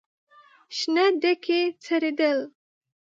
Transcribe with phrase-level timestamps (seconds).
[0.77, 2.39] شنه ډکي ځړېدل.